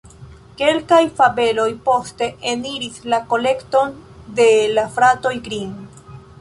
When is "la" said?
3.15-3.21, 4.75-4.89